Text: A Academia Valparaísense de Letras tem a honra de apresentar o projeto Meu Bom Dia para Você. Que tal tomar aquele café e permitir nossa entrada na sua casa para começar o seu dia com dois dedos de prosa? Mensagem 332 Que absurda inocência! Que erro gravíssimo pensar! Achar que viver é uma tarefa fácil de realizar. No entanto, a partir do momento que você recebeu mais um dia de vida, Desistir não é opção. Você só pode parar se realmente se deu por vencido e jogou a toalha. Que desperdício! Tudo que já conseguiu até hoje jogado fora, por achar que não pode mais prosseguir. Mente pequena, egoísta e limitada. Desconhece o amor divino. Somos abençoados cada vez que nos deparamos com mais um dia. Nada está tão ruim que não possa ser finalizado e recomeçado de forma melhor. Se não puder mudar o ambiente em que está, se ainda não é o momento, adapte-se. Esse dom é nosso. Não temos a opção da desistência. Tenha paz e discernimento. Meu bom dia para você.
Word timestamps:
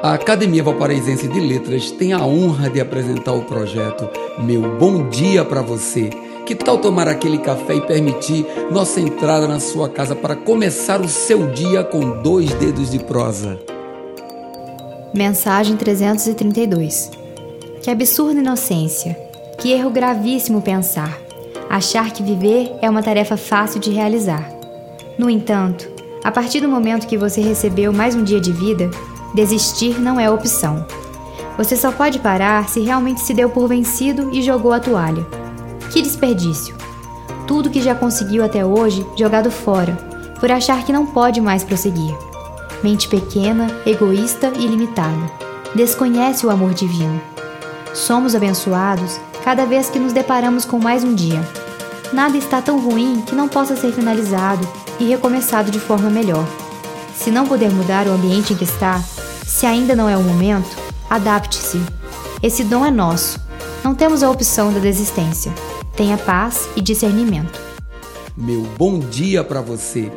A 0.00 0.12
Academia 0.14 0.62
Valparaísense 0.62 1.26
de 1.26 1.40
Letras 1.40 1.90
tem 1.90 2.12
a 2.12 2.24
honra 2.24 2.70
de 2.70 2.80
apresentar 2.80 3.32
o 3.32 3.42
projeto 3.42 4.08
Meu 4.38 4.78
Bom 4.78 5.08
Dia 5.08 5.44
para 5.44 5.60
Você. 5.60 6.08
Que 6.46 6.54
tal 6.54 6.78
tomar 6.78 7.08
aquele 7.08 7.38
café 7.38 7.74
e 7.74 7.80
permitir 7.80 8.46
nossa 8.70 9.00
entrada 9.00 9.48
na 9.48 9.58
sua 9.58 9.88
casa 9.88 10.14
para 10.14 10.36
começar 10.36 11.00
o 11.00 11.08
seu 11.08 11.48
dia 11.48 11.82
com 11.82 12.22
dois 12.22 12.52
dedos 12.54 12.92
de 12.92 13.00
prosa? 13.00 13.58
Mensagem 15.12 15.76
332 15.76 17.10
Que 17.82 17.90
absurda 17.90 18.38
inocência! 18.38 19.18
Que 19.58 19.72
erro 19.72 19.90
gravíssimo 19.90 20.62
pensar! 20.62 21.18
Achar 21.68 22.12
que 22.12 22.22
viver 22.22 22.72
é 22.80 22.88
uma 22.88 23.02
tarefa 23.02 23.36
fácil 23.36 23.80
de 23.80 23.90
realizar. 23.90 24.48
No 25.18 25.28
entanto, 25.28 25.90
a 26.22 26.30
partir 26.30 26.60
do 26.60 26.68
momento 26.68 27.08
que 27.08 27.18
você 27.18 27.40
recebeu 27.40 27.92
mais 27.92 28.14
um 28.14 28.22
dia 28.22 28.40
de 28.40 28.52
vida, 28.52 28.88
Desistir 29.34 30.00
não 30.00 30.18
é 30.18 30.30
opção. 30.30 30.84
Você 31.56 31.76
só 31.76 31.90
pode 31.90 32.18
parar 32.18 32.68
se 32.68 32.80
realmente 32.80 33.20
se 33.20 33.34
deu 33.34 33.50
por 33.50 33.68
vencido 33.68 34.30
e 34.32 34.42
jogou 34.42 34.72
a 34.72 34.80
toalha. 34.80 35.26
Que 35.90 36.00
desperdício! 36.00 36.76
Tudo 37.46 37.70
que 37.70 37.82
já 37.82 37.94
conseguiu 37.94 38.44
até 38.44 38.64
hoje 38.64 39.06
jogado 39.16 39.50
fora, 39.50 39.96
por 40.38 40.50
achar 40.50 40.84
que 40.84 40.92
não 40.92 41.06
pode 41.06 41.40
mais 41.40 41.64
prosseguir. 41.64 42.16
Mente 42.82 43.08
pequena, 43.08 43.66
egoísta 43.84 44.52
e 44.56 44.66
limitada. 44.66 45.30
Desconhece 45.74 46.46
o 46.46 46.50
amor 46.50 46.74
divino. 46.74 47.20
Somos 47.92 48.34
abençoados 48.34 49.18
cada 49.44 49.64
vez 49.66 49.90
que 49.90 49.98
nos 49.98 50.12
deparamos 50.12 50.64
com 50.64 50.78
mais 50.78 51.02
um 51.02 51.14
dia. 51.14 51.42
Nada 52.12 52.36
está 52.36 52.62
tão 52.62 52.78
ruim 52.78 53.22
que 53.26 53.34
não 53.34 53.48
possa 53.48 53.76
ser 53.76 53.92
finalizado 53.92 54.66
e 55.00 55.04
recomeçado 55.04 55.70
de 55.70 55.80
forma 55.80 56.08
melhor. 56.08 56.44
Se 57.14 57.30
não 57.30 57.46
puder 57.46 57.70
mudar 57.70 58.06
o 58.06 58.12
ambiente 58.12 58.52
em 58.52 58.56
que 58.56 58.64
está, 58.64 59.02
se 59.58 59.66
ainda 59.66 59.96
não 59.96 60.08
é 60.08 60.16
o 60.16 60.22
momento, 60.22 60.78
adapte-se. 61.10 61.80
Esse 62.40 62.62
dom 62.62 62.86
é 62.86 62.92
nosso. 62.92 63.40
Não 63.82 63.92
temos 63.92 64.22
a 64.22 64.30
opção 64.30 64.72
da 64.72 64.78
desistência. 64.78 65.52
Tenha 65.96 66.16
paz 66.16 66.68
e 66.76 66.80
discernimento. 66.80 67.60
Meu 68.36 68.62
bom 68.78 69.00
dia 69.00 69.42
para 69.42 69.60
você. 69.60 70.12